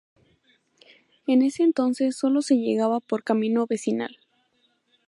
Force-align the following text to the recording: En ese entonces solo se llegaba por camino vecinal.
En 1.27 1.43
ese 1.43 1.61
entonces 1.61 2.17
solo 2.17 2.41
se 2.41 2.55
llegaba 2.55 3.01
por 3.01 3.23
camino 3.23 3.67
vecinal. 3.67 4.17